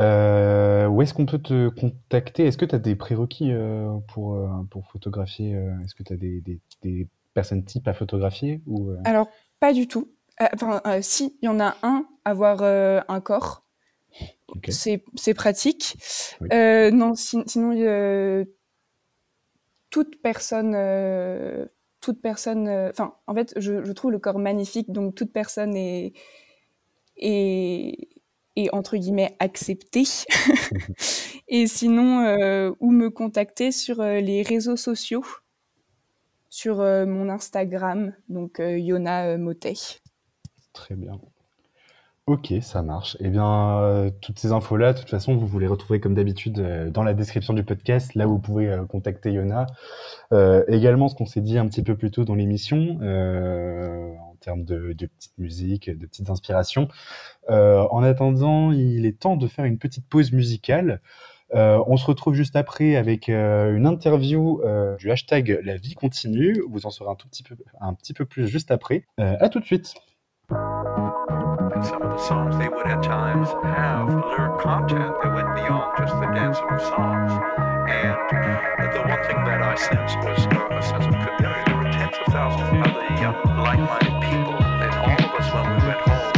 [0.00, 2.46] Euh, où est-ce qu'on peut te contacter?
[2.46, 5.52] Est-ce que tu as des prérequis euh, pour, euh, pour photographier?
[5.84, 9.28] Est-ce que tu as des, des, des, personnes types à photographier ou, Alors,
[9.58, 10.08] pas du tout.
[10.52, 13.64] Enfin, si, il y en a un, avoir un corps.
[14.68, 15.96] C'est pratique.
[16.40, 16.48] Oui.
[16.92, 18.44] non, si, sinon,
[19.90, 20.76] toute personne
[22.00, 26.12] toute personne, enfin, en fait, je, je, trouve le corps magnifique, donc toute personne est,
[27.16, 28.13] est,
[28.56, 30.04] est entre guillemets acceptée.
[31.48, 35.24] et sinon, euh, où me contacter sur euh, les réseaux sociaux,
[36.50, 39.74] sur euh, mon Instagram, donc Yona Motet.
[40.72, 41.20] Très bien.
[42.26, 43.18] Ok, ça marche.
[43.20, 47.12] Eh bien, toutes ces infos-là, de toute façon, vous, les retrouvez comme d'habitude dans la
[47.12, 49.66] description du podcast, là où vous pouvez contacter Yona.
[50.68, 52.98] également, ce qu'on s'est dit un petit peu plus tôt dans l'émission,
[54.44, 56.88] termes de, de petites musiques, de petites inspirations.
[57.48, 61.00] en attendant, il est temps de faire une petite pause musicale.
[61.52, 64.62] on se retrouve juste après avec une interview
[64.98, 66.62] du hashtag La vie continue.
[66.68, 69.06] Vous en saurez un tout petit peu, un petit peu plus juste après.
[69.18, 69.94] à tout de suite.
[71.84, 76.14] Some of the songs, they would at times have lyric content that went beyond just
[76.14, 76.26] the
[76.70, 77.32] of songs.
[77.90, 81.62] And the one thing that I sensed was a sense of community.
[81.66, 85.80] There were tens of thousands of other uh, like-minded people, and all of us when
[85.80, 86.33] we went home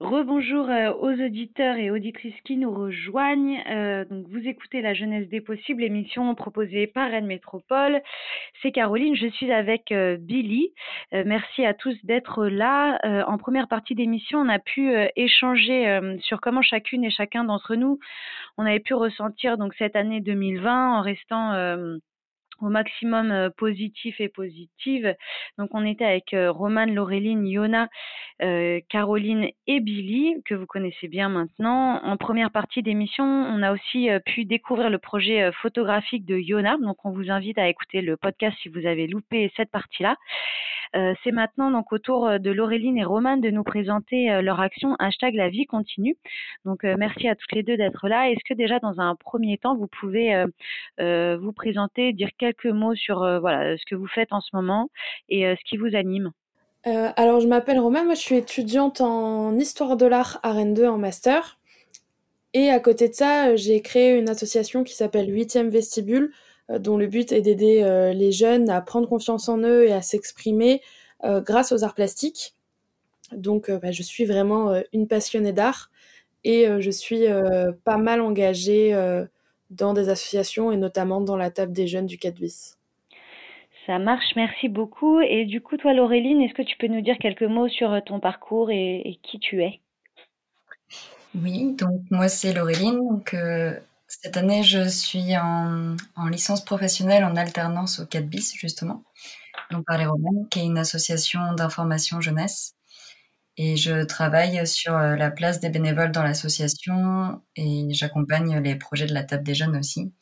[0.00, 3.62] Rebonjour euh, aux auditeurs et auditrices qui nous rejoignent.
[3.70, 8.02] Euh, donc vous écoutez La Jeunesse des Possibles, émission proposée par Rennes Métropole.
[8.60, 10.72] C'est Caroline, je suis avec euh, Billy.
[11.12, 12.98] Merci à tous d'être là.
[13.28, 18.00] En première partie d'émission, on a pu échanger sur comment chacune et chacun d'entre nous,
[18.58, 21.52] on avait pu ressentir donc cette année 2020 en restant
[22.60, 25.14] au maximum positif et positive.
[25.58, 27.88] Donc on était avec Romane, Laureline, Yona,
[28.88, 32.02] Caroline et Billy, que vous connaissez bien maintenant.
[32.02, 36.76] En première partie d'émission, on a aussi pu découvrir le projet photographique de Yona.
[36.78, 40.16] Donc on vous invite à écouter le podcast si vous avez loupé cette partie-là.
[41.22, 45.34] C'est maintenant donc au tour de Laureline et Romane de nous présenter leur action hashtag
[45.34, 46.16] la vie continue.
[46.64, 48.30] Donc merci à toutes les deux d'être là.
[48.30, 50.44] Est-ce que déjà dans un premier temps, vous pouvez
[51.00, 54.88] euh, vous présenter, dire quelques mots sur voilà, ce que vous faites en ce moment
[55.28, 56.30] et ce qui vous anime?
[56.84, 60.86] Alors, je m'appelle Romain, moi je suis étudiante en histoire de l'art à Rennes 2
[60.86, 61.58] en master.
[62.52, 66.32] Et à côté de ça, j'ai créé une association qui s'appelle 8e Vestibule,
[66.68, 70.80] dont le but est d'aider les jeunes à prendre confiance en eux et à s'exprimer
[71.22, 72.54] grâce aux arts plastiques.
[73.32, 75.90] Donc, bah, je suis vraiment une passionnée d'art
[76.42, 77.26] et je suis
[77.84, 78.94] pas mal engagée
[79.70, 82.76] dans des associations et notamment dans la table des jeunes du 4 bis.
[83.86, 85.20] Ça marche, merci beaucoup.
[85.20, 88.00] Et du coup, toi, Laureline, est-ce que tu peux nous dire quelques mots sur euh,
[88.04, 89.80] ton parcours et, et qui tu es?
[91.34, 92.98] Oui, donc moi c'est Laureline.
[92.98, 93.78] Donc, euh,
[94.08, 99.04] cette année, je suis en, en licence professionnelle en alternance au 4 bis, justement,
[99.70, 102.74] donc par les Romaines, qui est une association d'information jeunesse.
[103.62, 109.04] Et je travaille sur euh, la place des bénévoles dans l'association et j'accompagne les projets
[109.04, 110.14] de la table des jeunes aussi,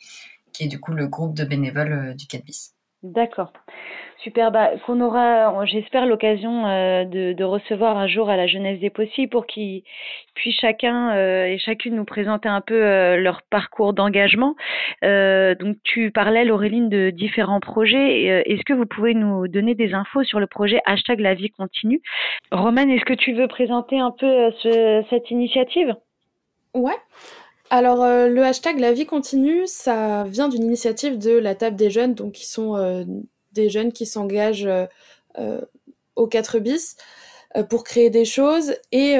[0.52, 2.74] qui est du coup le groupe de bénévoles euh, du 4 bis.
[3.04, 3.52] D'accord.
[4.24, 8.90] Super, bah, qu'on aura, j'espère, l'occasion euh, de, recevoir un jour à la Jeunesse des
[8.90, 9.84] Possibles pour qu'ils
[10.34, 14.56] puissent chacun euh, et chacune nous présenter un peu euh, leur parcours d'engagement.
[15.04, 18.22] Euh, donc, tu parlais, Laureline, de différents projets.
[18.22, 21.34] Et, euh, Est-ce que vous pouvez nous donner des infos sur le projet hashtag la
[21.34, 22.02] vie continue?
[22.50, 25.94] Romane, est-ce que tu veux présenter un peu euh, ce- cette initiative?
[26.74, 26.96] Ouais.
[27.70, 31.90] Alors, euh, le hashtag La vie continue, ça vient d'une initiative de la table des
[31.90, 33.04] jeunes, donc qui sont euh,
[33.58, 34.86] des jeunes qui s'engagent euh,
[35.38, 35.60] euh,
[36.16, 36.96] au 4 bis
[37.56, 38.74] euh, pour créer des choses.
[38.92, 39.16] Et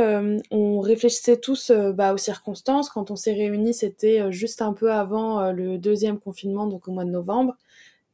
[0.51, 2.89] on réfléchissait tous bah, aux circonstances.
[2.89, 7.05] Quand on s'est réunis, c'était juste un peu avant le deuxième confinement, donc au mois
[7.05, 7.57] de novembre.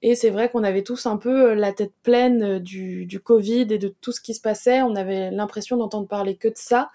[0.03, 3.89] Et c'est vrai qu'on avait tous un peu la tête pleine du, Covid et de
[3.89, 4.83] tout ce qui se passait.
[4.83, 6.91] On avait l'impression d'entendre parler que de ça.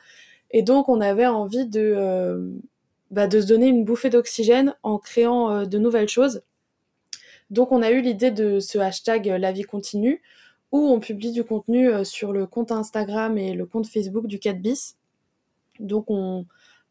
[0.52, 2.52] Et donc, on avait envie de,
[3.10, 6.42] bah, de se donner une bouffée d'oxygène en créant de nouvelles choses.
[7.50, 10.22] Donc, on a eu l'idée de ce hashtag euh, La vie continue,
[10.72, 14.40] où on publie du contenu euh, sur le compte Instagram et le compte Facebook du
[14.40, 14.98] 4 bis.
[15.80, 16.46] Donc, on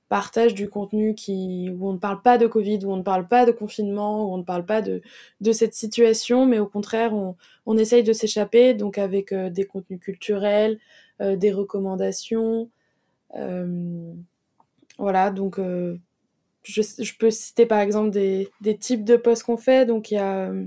[0.09, 3.29] partage du contenu qui, où on ne parle pas de Covid, où on ne parle
[3.29, 5.03] pas de confinement, où on ne parle pas de,
[5.53, 7.12] cette situation, mais au contraire,
[7.66, 10.79] on, essaye de s'échapper, donc avec euh, des contenus culturels,
[11.21, 12.71] des recommandations.
[14.99, 15.59] voilà, donc
[16.69, 19.87] je, peux citer par exemple des, types de posts qu'on fait.
[19.87, 20.67] Donc il y a euh,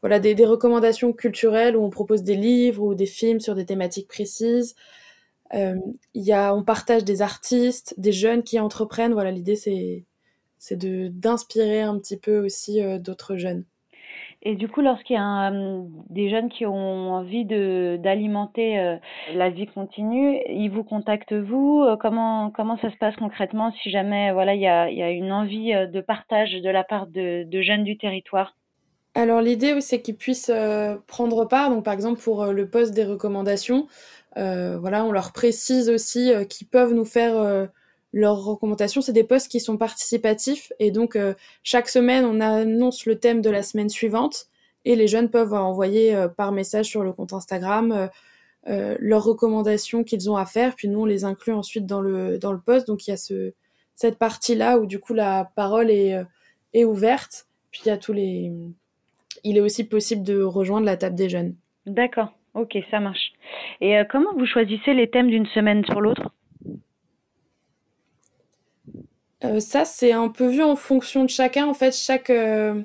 [0.00, 4.08] voilà, des, recommandations culturelles où on propose des livres ou des films sur des thématiques
[4.08, 4.74] précises.
[5.54, 5.76] Euh,
[6.14, 9.12] y a, on partage des artistes, des jeunes qui entreprennent.
[9.12, 10.04] Voilà, l'idée c'est
[10.72, 13.64] d'inspirer un petit peu aussi euh, d'autres jeunes.
[14.42, 18.96] Et du coup, lorsqu'il y a un, des jeunes qui ont envie d'alimenter euh,
[19.34, 21.82] la vie continue, ils vous contactent vous.
[21.82, 25.10] Euh, comment comment ça se passe concrètement si jamais voilà il y a, y a
[25.10, 28.54] une envie euh, de partage de la part de, de jeunes du territoire?
[29.14, 31.70] Alors l'idée c'est qu'ils puissent euh, prendre part.
[31.70, 33.88] Donc par exemple pour euh, le poste des recommandations,
[34.36, 37.66] euh, voilà, on leur précise aussi euh, qu'ils peuvent nous faire euh,
[38.12, 39.00] leurs recommandations.
[39.00, 43.42] C'est des posts qui sont participatifs et donc euh, chaque semaine on annonce le thème
[43.42, 44.46] de la semaine suivante
[44.84, 48.08] et les jeunes peuvent envoyer euh, par message sur le compte Instagram
[48.68, 52.38] euh, leurs recommandations qu'ils ont à faire, puis nous on les inclut ensuite dans le
[52.38, 52.86] dans le post.
[52.86, 53.52] Donc il y a ce
[53.94, 56.14] cette partie là où du coup la parole est
[56.74, 57.46] est ouverte.
[57.70, 58.52] Puis il y a tous les
[59.44, 61.54] il est aussi possible de rejoindre la table des jeunes.
[61.86, 62.32] D'accord.
[62.54, 63.32] Ok, ça marche.
[63.80, 66.27] Et comment vous choisissez les thèmes d'une semaine sur l'autre?
[69.44, 71.66] Euh, ça, c'est un peu vu en fonction de chacun.
[71.66, 72.82] En fait, chaque, euh,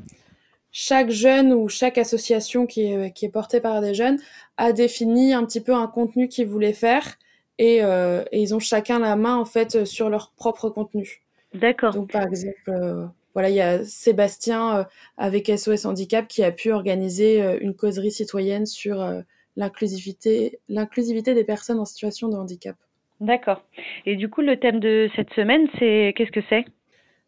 [0.71, 4.19] chaque jeune ou chaque association qui est, qui est portée par des jeunes
[4.57, 7.17] a défini un petit peu un contenu qu'ils voulaient faire
[7.57, 11.23] et, euh, et, ils ont chacun la main en fait sur leur propre contenu.
[11.53, 11.93] D'accord.
[11.93, 14.87] Donc par exemple, voilà, il y a Sébastien
[15.17, 19.07] avec SOS Handicap qui a pu organiser une causerie citoyenne sur
[19.55, 22.75] l'inclusivité, l'inclusivité des personnes en situation de handicap.
[23.23, 23.63] D'accord.
[24.05, 26.65] Et du coup, le thème de cette semaine, c'est qu'est-ce que c'est?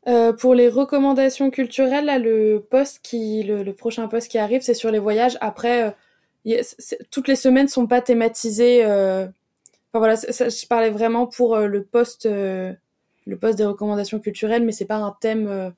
[0.10, 4.74] Euh, pour les recommandations culturelles, là, le poste qui, le, prochain poste qui arrive, c'est
[4.74, 5.38] sur les voyages.
[5.40, 5.94] Après,
[6.48, 6.62] euh,
[7.12, 8.84] toutes les semaines sont pas thématisées.
[8.84, 14.74] Euh, enfin voilà, je parlais vraiment pour le poste, le poste des recommandations culturelles, mais
[14.74, 15.74] c'est pas un thème,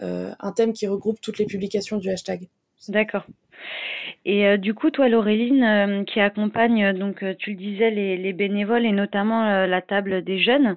[0.00, 2.46] un thème qui regroupe toutes les publications du hashtag.
[2.88, 3.24] D'accord.
[4.24, 8.16] Et euh, du coup, toi, Laureline, euh, qui accompagne, euh, donc tu le disais, les,
[8.16, 10.76] les bénévoles et notamment la table des jeunes,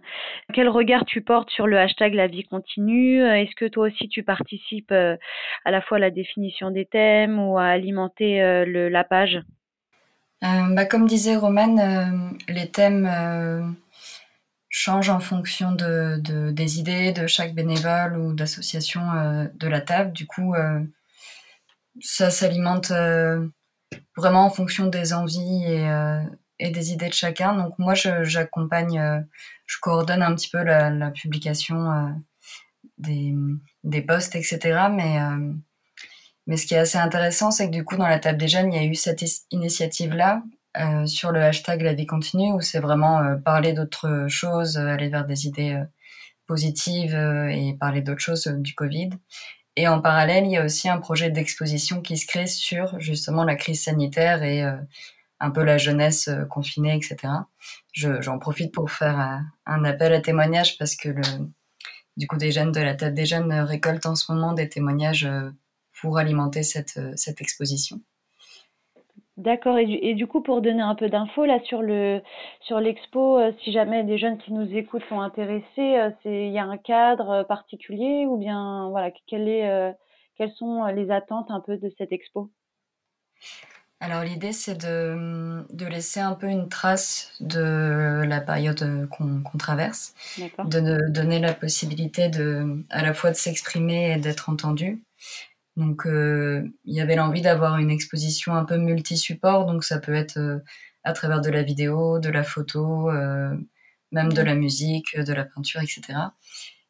[0.53, 3.21] quel regard tu portes sur le hashtag La vie continue?
[3.21, 7.57] Est-ce que toi aussi tu participes à la fois à la définition des thèmes ou
[7.57, 9.39] à alimenter la page?
[10.41, 13.75] Bah, Comme disait Romane, les thèmes
[14.69, 19.01] changent en fonction de, de, des idées de chaque bénévole ou d'association
[19.53, 20.11] de la table.
[20.13, 20.53] Du coup,
[22.01, 23.47] ça s'alimente euh,
[24.17, 26.21] vraiment en fonction des envies et, euh,
[26.59, 27.55] et, des idées de chacun.
[27.55, 29.19] Donc moi, j'accompagne, euh,
[29.65, 32.15] je, coordonne un petit peu la, publication
[32.97, 34.87] des, posts, etc.
[34.91, 35.17] Mais,
[36.47, 38.73] mais ce qui est assez intéressant, c'est que du coup, dans la table des jeunes,
[38.73, 40.43] il y a eu cette initiative-là
[41.05, 45.47] sur le hashtag La vie continue, où c'est vraiment parler d'autres choses, aller vers des
[45.47, 45.81] idées
[46.47, 49.11] positives et parler d'autres choses du Covid.
[49.75, 53.43] Et en parallèle, il y a aussi un projet d'exposition qui se crée sur justement
[53.43, 54.77] la crise sanitaire et euh,
[55.39, 57.33] un peu la jeunesse euh, confinée, etc.
[57.93, 61.23] J'en profite pour faire euh, un appel à témoignages parce que le,
[62.17, 65.27] du coup, des jeunes de la table des jeunes récoltent en ce moment des témoignages
[65.99, 67.99] pour alimenter cette, cette exposition.
[69.37, 69.79] D'accord.
[69.79, 72.21] Et du, et du coup, pour donner un peu d'infos là sur le
[72.61, 75.63] sur l'expo, euh, si jamais des jeunes qui nous écoutent sont intéressés,
[75.97, 79.95] euh, c'est il y a un cadre euh, particulier ou bien voilà est
[80.37, 82.51] quelles sont les attentes un peu de cette expo?
[83.99, 89.57] Alors l'idée c'est de, de laisser un peu une trace de la période qu'on qu'on
[89.57, 95.01] traverse, de, de donner la possibilité de à la fois de s'exprimer et d'être entendu
[95.75, 100.13] donc, euh, il y avait l'envie d'avoir une exposition un peu multi-support, donc ça peut
[100.13, 100.59] être euh,
[101.03, 103.55] à travers de la vidéo, de la photo, euh,
[104.11, 106.01] même de la musique, de la peinture, etc.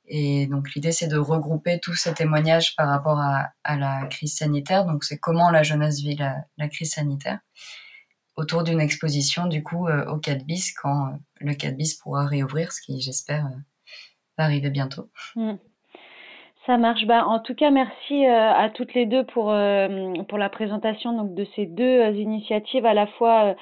[0.06, 4.36] Et donc l'idée, c'est de regrouper tous ces témoignages par rapport à, à la crise
[4.36, 4.86] sanitaire.
[4.86, 7.40] Donc c'est comment la jeunesse vit la, la crise sanitaire
[8.36, 12.82] autour d'une exposition, du coup, au 4 bis, quand le 4 bis pourra réouvrir, ce
[12.82, 13.48] qui, j'espère,
[14.38, 15.12] va arriver bientôt.
[15.36, 15.54] Mmh.
[16.66, 17.06] Ça marche.
[17.06, 21.12] Bah, en tout cas, merci euh, à toutes les deux pour, euh, pour la présentation
[21.12, 23.56] donc, de ces deux euh, initiatives, à la fois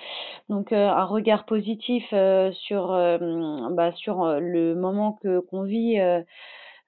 [0.50, 2.88] donc, un regard positif sur,
[3.72, 6.22] bah, sur le moment que qu'on vit euh,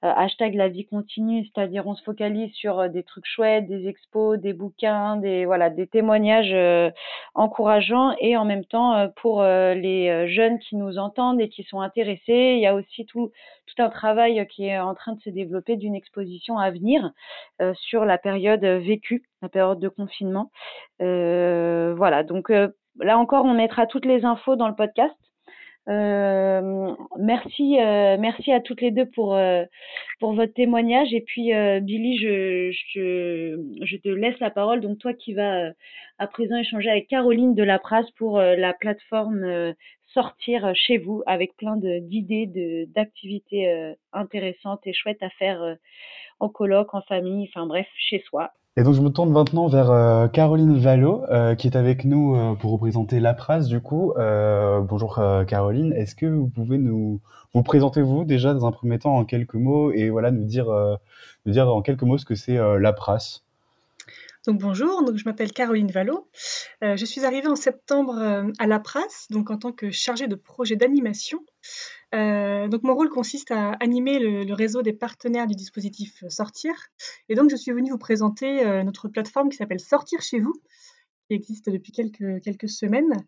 [0.09, 4.37] hashtag la vie continue, c'est-à-dire on se focalise sur euh, des trucs chouettes, des expos,
[4.39, 6.91] des bouquins, des voilà, des témoignages euh,
[7.35, 12.55] encourageants et en même temps pour les jeunes qui nous entendent et qui sont intéressés,
[12.55, 13.31] il y a aussi tout
[13.65, 17.11] tout un travail qui est en train de se développer d'une exposition à venir
[17.73, 20.51] sur la période vécue, la période de confinement.
[20.99, 25.15] voilà, donc là encore, on mettra toutes les infos dans le podcast.
[25.89, 29.63] Euh, merci, euh, merci à toutes les deux pour euh,
[30.19, 31.13] pour votre témoignage.
[31.13, 34.81] Et puis Billy, je, je, je te laisse la parole.
[34.81, 35.71] Donc toi qui vas
[36.19, 37.79] à présent échanger avec Caroline de la
[38.17, 39.73] pour la plateforme
[40.13, 45.77] sortir chez vous avec plein d'idées, d'activités intéressantes et chouettes à faire
[46.39, 48.51] en colloque, en famille, enfin bref, chez soi.
[48.75, 52.35] Et donc je me tourne maintenant vers euh, Caroline Vallot, euh, qui est avec nous
[52.35, 54.13] euh, pour représenter la presse du coup.
[54.17, 57.21] bonjour Caroline, est-ce que vous pouvez nous
[57.53, 60.65] vous présenter vous déjà dans un premier temps en quelques mots et voilà nous dire
[61.45, 63.42] nous dire en quelques mots ce que c'est la presse
[64.45, 66.29] donc bonjour, je m'appelle Caroline Vallot.
[66.81, 70.75] je suis arrivée en septembre à la presse, donc en tant que chargée de projet
[70.75, 71.39] d'animation.
[72.13, 76.73] Euh, donc mon rôle consiste à animer le, réseau des partenaires du dispositif Sortir.
[77.29, 80.53] Et donc je suis venue vous présenter euh, notre plateforme qui s'appelle Sortir chez vous,
[81.27, 83.25] qui existe depuis quelques, quelques semaines.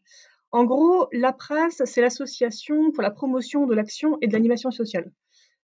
[0.51, 5.11] En gros, l'APRAS, c'est l'association pour la promotion de l'action et de l'animation sociale.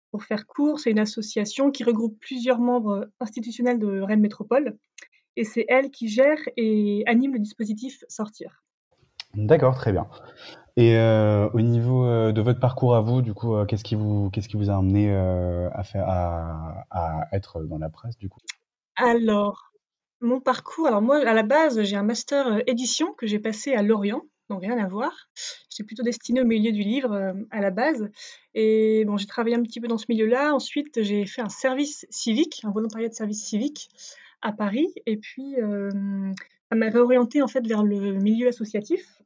[0.09, 4.77] Pour faire court, c'est une association qui regroupe plusieurs membres institutionnels de Rennes Métropole
[5.35, 8.63] et c'est elle qui gère et anime le dispositif Sortir.
[9.33, 10.07] D'accord, très bien.
[10.77, 13.95] Et euh, au niveau euh, de votre parcours à vous, du coup, euh, qu'est-ce qui
[13.95, 18.29] vous, qu'est-ce qui vous a amené à faire, à, à, être dans la presse, du
[18.29, 18.39] coup?
[18.95, 19.71] Alors,
[20.21, 23.81] mon parcours, alors moi, à la base, j'ai un master édition que j'ai passé à
[23.81, 25.11] Lorient, donc rien à voir.
[25.69, 28.09] J'étais plutôt destinée au milieu du livre à la base.
[28.53, 30.53] Et bon, j'ai travaillé un petit peu dans ce milieu-là.
[30.53, 33.89] Ensuite, j'ai fait un service civique, un volontariat de service civique
[34.41, 34.87] à Paris.
[35.05, 39.21] Et puis, ça m'a réorientée en fait vers le milieu associatif.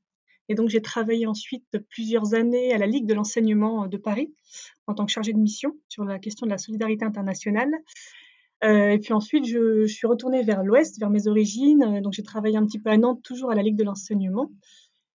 [0.47, 4.33] Et donc, j'ai travaillé ensuite plusieurs années à la Ligue de l'enseignement de Paris
[4.87, 7.71] en tant que chargée de mission sur la question de la solidarité internationale.
[8.61, 12.01] Et puis ensuite, je, suis retournée vers l'Ouest, vers mes origines.
[12.01, 14.51] Donc, j'ai travaillé un petit peu à Nantes, toujours à la Ligue de l'enseignement.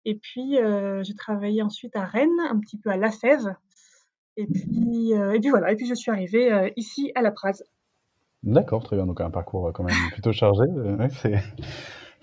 [0.04, 0.56] Et puis,
[1.02, 3.54] j'ai travaillé ensuite à Rennes, un petit peu à La Fève.
[4.36, 5.72] Et puis, et puis voilà.
[5.72, 7.62] Et puis, je suis arrivée ici à La Praz.
[8.42, 9.06] D'accord, très bien.
[9.06, 10.64] Donc, un parcours quand même plutôt chargé.
[11.20, 11.34] c'est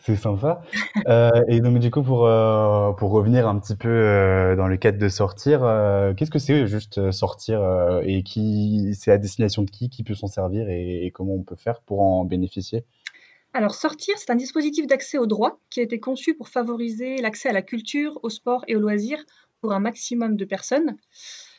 [0.05, 0.61] c'est sympa.
[1.07, 4.77] Euh, et donc, du coup, pour, euh, pour revenir un petit peu euh, dans le
[4.77, 5.61] cadre de sortir,
[6.15, 7.59] qu'est-ce que c'est juste sortir
[8.03, 11.55] et qui c'est à destination de qui, qui peut s'en servir et, comment on peut
[11.55, 12.85] faire pour en bénéficier?
[13.53, 17.49] Alors, Sortir, c'est un dispositif d'accès au droit qui a été conçu pour favoriser l'accès
[17.49, 19.17] à la culture, au sport et au loisir
[19.61, 20.97] pour un maximum de personnes.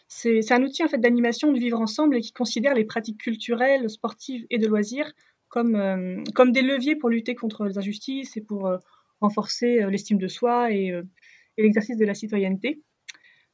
[0.08, 3.90] C'est un outil en fait d'animation de vivre ensemble et qui considère les pratiques culturelles,
[3.90, 5.12] sportives et de loisirs
[5.48, 8.78] comme, euh, des leviers pour lutter contre les injustices et pour euh,
[9.20, 10.92] renforcer euh, l'estime de soi et,
[11.58, 12.82] l'exercice de la citoyenneté.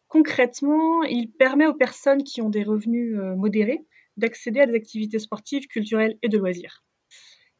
[0.08, 3.86] Concrètement, il permet aux personnes qui ont des revenus modérés
[4.16, 6.84] d'accéder à des activités sportives, culturelles et de loisirs.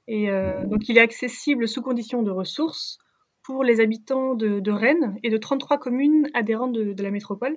[0.09, 0.27] Et
[0.65, 2.99] donc, il est accessible sous conditions de ressources
[3.45, 7.57] pour les habitants de, Rennes et de 33 communes adhérentes de, la métropole.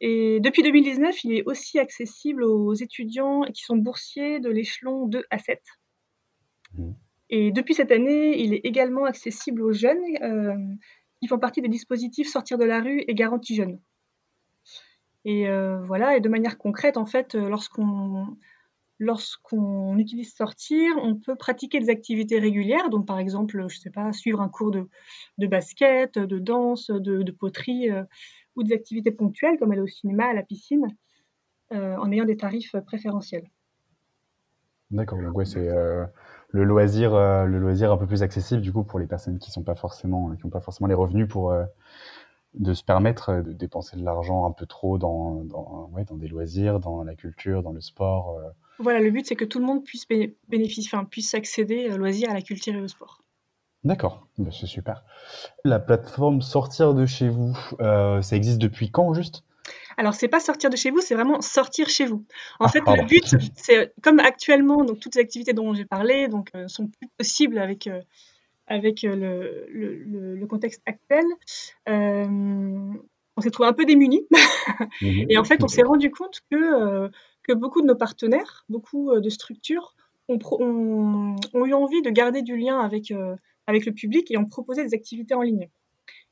[0.00, 5.24] Et depuis 2019, il est aussi accessible aux étudiants qui sont boursiers de l'échelon 2
[5.30, 5.60] à 7.
[6.74, 6.92] Mmh.
[7.30, 10.54] Et depuis cette année, il est également accessible aux jeunes euh,
[11.20, 13.80] qui font partie des dispositifs Sortir de la rue et Garantie Jeunes.
[15.24, 18.36] Et euh, voilà, et de manière concrète, en fait, euh, lorsqu'on
[19.00, 24.12] lorsqu'on utilise sortir, on peut pratiquer des activités régulières, donc par exemple, je sais pas,
[24.12, 24.88] suivre un cours de,
[25.38, 27.88] de basket, de danse, de, poterie,
[28.56, 30.86] ou des activités ponctuelles comme aller au cinéma, à la piscine,
[31.70, 33.50] en ayant des tarifs préférentiels.
[34.90, 35.68] D'accord, donc ouais, c'est
[36.54, 39.50] le loisir, euh, le loisir un peu plus accessible du coup pour les personnes qui
[39.50, 41.64] sont pas forcément, qui n'ont pas forcément les revenus pour euh,
[42.54, 46.14] de se permettre euh, de dépenser de l'argent un peu trop dans, dans, ouais, dans
[46.14, 48.38] des loisirs, dans la culture, dans le sport.
[48.78, 50.06] Voilà, le but c'est que tout le monde puisse
[50.48, 53.23] bénéficier, enfin, puisse accéder au loisir, à la culture et au sport.
[53.84, 55.04] D'accord, bah, c'est super.
[55.64, 59.44] La plateforme Sortir de chez vous, ça existe depuis quand juste?
[59.96, 62.24] Alors, c'est pas sortir de chez vous, c'est vraiment sortir chez vous.
[62.58, 63.24] En ah, fait, le but,
[63.56, 67.58] c'est comme actuellement, donc toutes les activités dont j'ai parlé, donc euh, sont plus possibles
[67.58, 68.00] avec euh,
[68.66, 71.24] avec euh, le, le, contexte actuel.
[71.86, 74.26] on s'est trouvé un peu démunis,
[75.02, 75.26] mhm.
[75.30, 77.10] et en fait, on s'est rendu compte que
[77.42, 79.94] que beaucoup de nos partenaires, beaucoup de structures
[80.28, 80.38] ont,
[81.52, 83.12] ont, eu envie de garder du lien avec
[83.66, 85.68] avec le public et ont proposé des activités en ligne.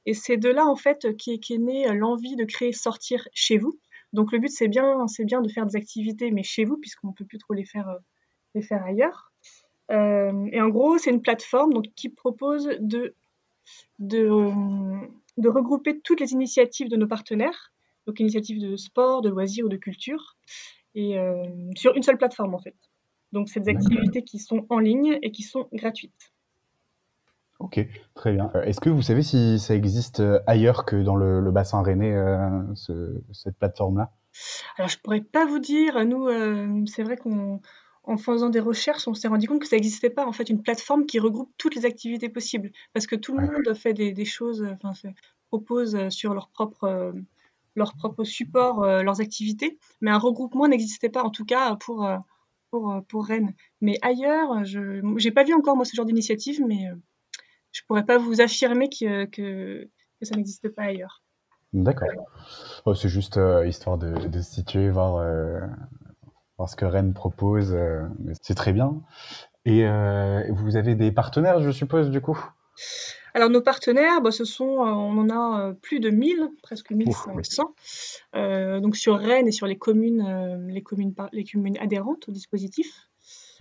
[0.06, 3.58] Et c'est de là, en fait, qu'est est née euh, l'envie de créer Sortir chez
[3.58, 3.78] vous.
[4.12, 7.08] Donc le but, c'est bien, c'est bien de faire des activités, mais chez vous, puisqu'on
[7.08, 7.98] ne peut plus trop les faire, euh,
[8.54, 9.32] les faire ailleurs.
[9.90, 13.14] Euh, et en gros, c'est une plateforme donc, qui propose de,
[13.98, 14.28] de,
[15.36, 17.72] de, regrouper toutes les initiatives de nos partenaires,
[18.06, 20.36] donc initiatives de sport, de loisirs ou de culture,
[20.94, 21.16] et
[21.76, 22.76] sur une seule plateforme en fait.
[23.32, 26.31] Donc c'est des activités qui sont en ligne et qui sont gratuites.
[27.62, 27.78] Ok,
[28.14, 28.50] très bien.
[28.56, 32.12] Euh, est-ce que vous savez si ça existe euh, ailleurs que dans le, bassin rennais,
[32.12, 34.10] euh, cette plateforme-là?
[34.76, 36.04] Alors, je pourrais pas vous dire.
[36.04, 36.28] Nous,
[36.86, 40.32] c'est vrai qu'en faisant des recherches, on s'est rendu compte que ça n'existait pas, en
[40.32, 42.72] fait, une plateforme qui regroupe toutes les activités possibles.
[42.94, 45.10] Parce que tout le monde fait des, choses, enfin,
[45.48, 47.14] propose sur leur propre,
[47.76, 52.08] leur propre support leurs activités, mais un regroupement n'existait pas, en tout cas pour,
[52.70, 53.54] pour, pour Rennes.
[53.82, 56.88] Mais ailleurs, je n'ai pas vu encore, moi, ce genre d'initiative, mais
[57.72, 59.88] je pourrais pas vous affirmer que, que,
[60.22, 61.22] ça n'existe pas ailleurs.
[61.72, 62.08] D'accord.
[62.84, 65.58] Oh, c'est juste euh, histoire de, de, se situer, voir, euh,
[66.58, 67.74] voir ce que Rennes propose.
[67.74, 68.02] Euh,
[68.42, 69.02] c'est très bien.
[69.64, 69.86] Et
[70.50, 72.38] vous avez des partenaires, je suppose, du coup?
[73.34, 77.74] Alors nos partenaires, bah, ce sont, on en a plus de 1000, presque 1500.
[78.34, 83.08] Euh, donc sur Rennes et sur les communes, les communes, les communes adhérentes au dispositif.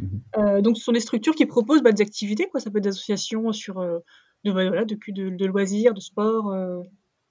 [0.02, 0.22] Mhm.
[0.38, 2.60] Euh, donc, ce sont des structures qui proposent bah, des activités, quoi.
[2.60, 4.00] Ça peut être des associations sur euh,
[4.44, 6.82] de, voilà, de, de, loisirs, de sport, euh,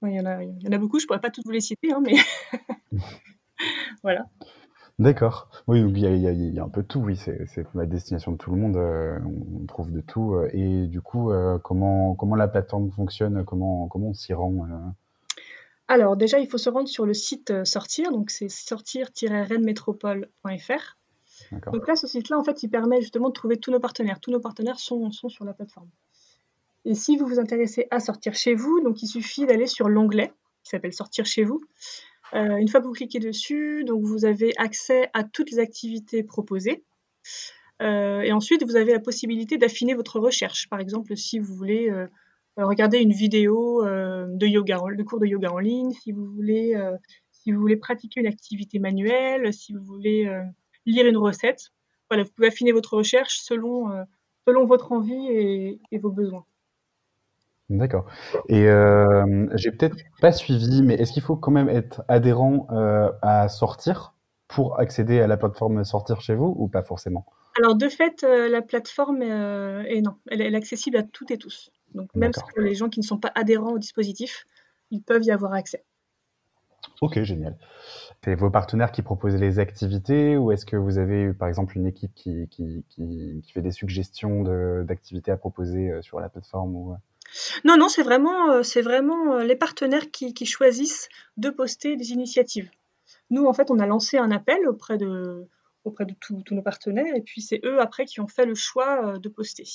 [0.03, 2.15] y, il y en a beaucoup, je pourrais pas toutes vous les citer, hein, mais
[4.03, 4.25] voilà.
[4.99, 5.49] D'accord.
[5.67, 8.33] Oui, donc il y a, y y un peu de tout, oui, c'est la destination
[8.33, 9.17] de tout le monde, euh,
[9.61, 10.35] on trouve de tout.
[10.35, 14.67] euh, Et du coup, euh, comment, comment la plateforme fonctionne, comment, comment on s'y rend
[15.87, 20.97] Alors déjà, il faut se rendre sur le site Sortir, donc c'est sortir-rennesmétropole.fr.
[21.51, 24.19] Donc là, ce site-là, en fait, il permet justement de trouver tous nos partenaires.
[24.19, 25.89] Tous nos partenaires sont, sur la plateforme.
[26.85, 30.33] Et si vous vous intéressez à sortir chez vous, donc il suffit d'aller sur l'onglet
[30.63, 31.61] qui s'appelle Sortir chez vous.
[32.33, 36.23] Euh, une fois que vous cliquez dessus, donc vous avez accès à toutes les activités
[36.23, 36.83] proposées.
[37.81, 40.69] Euh, et ensuite, vous avez la possibilité d'affiner votre recherche.
[40.69, 42.07] Par exemple, si vous voulez euh,
[42.57, 46.79] regarder une vidéo de yoga, cours de yoga en ligne, si vous voulez,
[47.31, 50.29] si vous voulez pratiquer une activité manuelle, si vous voulez
[50.85, 51.71] lire une recette,
[52.09, 54.03] voilà, vous pouvez affiner votre recherche selon, euh,
[54.47, 56.45] selon votre envie et, et vos besoins.
[57.69, 58.05] D'accord.
[58.49, 63.09] Et euh, j'ai peut-être pas suivi, mais est-ce qu'il faut quand même être adhérent euh,
[63.21, 64.13] à Sortir
[64.49, 67.25] pour accéder à la plateforme Sortir chez vous ou pas forcément?
[67.57, 71.31] Alors de fait, euh, la plateforme est non, elle, est- elle est accessible à toutes
[71.31, 71.71] et tous.
[71.95, 74.45] Donc même pour les gens qui ne sont pas adhérents au dispositif,
[74.89, 75.85] ils peuvent y avoir accès.
[77.01, 77.57] Ok, génial.
[78.23, 81.87] C'est vos partenaires qui proposent les activités ou est-ce que vous avez par exemple une
[81.87, 86.29] équipe qui, qui, qui, qui fait des suggestions de- d'activités à proposer euh, sur la
[86.29, 86.95] plateforme ou...
[87.65, 91.95] Non, non, c'est vraiment, euh, c'est vraiment euh, les partenaires qui, qui choisissent de poster
[91.95, 92.69] des initiatives.
[93.31, 95.47] Nous, en fait, on a lancé un appel auprès de,
[95.83, 99.03] auprès de tous nos partenaires et puis c'est eux après qui ont fait le choix
[99.03, 99.65] euh, de poster.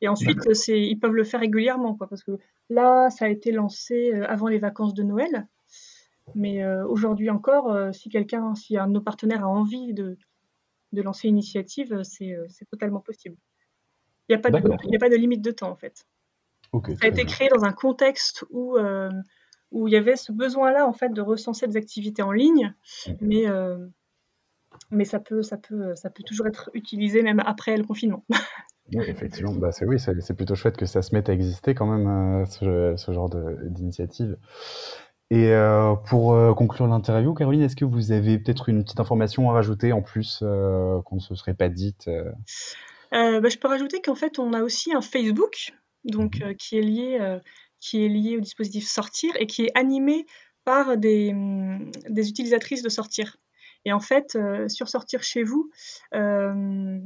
[0.00, 2.38] Et ensuite, euh, c'est, ils peuvent le faire régulièrement, quoi, parce que
[2.70, 5.46] là, ça a été lancé euh, avant les vacances de Noël.
[6.34, 10.18] Mais euh, aujourd'hui encore, euh, si quelqu'un, si un de nos partenaires a envie de,
[10.92, 13.36] de lancer une initiative, euh, c'est, totalement possible.
[14.28, 16.04] Il n'y a, pas de- y a pas de limite de temps, en fait.
[16.72, 19.10] Ça a été créé dans un contexte où, euh,
[19.70, 22.74] où il y avait ce besoin-là en fait de recenser des activités en ligne,
[23.20, 23.86] mais, euh,
[24.90, 28.24] mais ça, peut, ça, peut, ça peut toujours être utilisé même après le confinement.
[28.94, 29.96] Oui, effectivement, bah c'est oui,
[30.36, 34.36] plutôt chouette que ça se mette à exister quand même, euh, ce, ce genre d'initiative.
[35.30, 39.50] Et euh, pour euh, conclure l'interview, Caroline, est-ce que vous avez peut-être une petite information
[39.50, 42.08] à rajouter en plus euh, qu'on ne se serait pas dite
[43.12, 45.72] bah, je peux rajouter qu'en fait on a aussi un Facebook
[46.04, 47.38] donc, euh, qui, est lié,
[47.80, 50.26] qui est lié au dispositif Sortir et qui est animé
[50.64, 51.34] par des,
[52.08, 53.36] des utilisatrices de Sortir.
[53.84, 54.36] Et en fait,
[54.68, 55.70] sur Sortir chez vous,
[56.12, 57.00] vous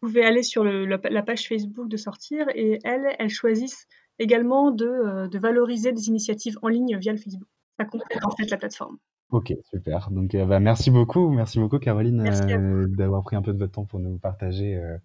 [0.00, 3.86] pouvez aller sur le- la, la page Facebook de Sortir et elles, elles choisissent
[4.18, 7.48] également de, euh, de valoriser des initiatives en ligne via le Facebook.
[7.78, 8.98] Ça complète en fait la plateforme.
[9.30, 10.10] Ok, super.
[10.12, 13.72] Donc, euh, bah, merci beaucoup, merci beaucoup, Caroline, euh, d'avoir pris un peu de votre
[13.72, 14.96] temps pour nous partager euh,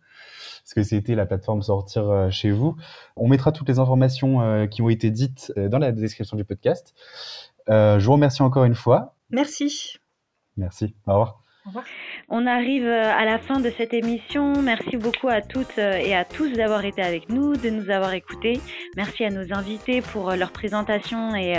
[0.66, 2.76] ce que c'était la plateforme Sortir euh, chez vous.
[3.16, 6.94] On mettra toutes les informations qui ont été dites dans la description du podcast.
[7.68, 9.16] Je vous remercie encore une fois.
[9.32, 9.98] Merci.
[10.58, 10.96] Merci.
[11.08, 11.42] Au revoir.
[11.66, 11.86] Au revoir.
[12.32, 14.62] On arrive euh, à la fin de cette émission.
[14.62, 18.14] Merci beaucoup à toutes euh, et à tous d'avoir été avec nous, de nous avoir
[18.14, 18.62] écoutés.
[18.96, 21.56] Merci à nos invités pour euh, leur présentation et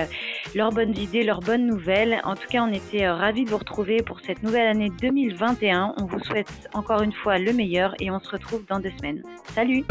[0.54, 2.20] leurs bonnes idées, leurs bonnes nouvelles.
[2.22, 5.94] En tout cas, on était ravis de vous retrouver pour cette nouvelle année 2021.
[5.98, 9.22] On vous souhaite encore une fois le meilleur et on se retrouve dans deux semaines.
[9.54, 9.84] Salut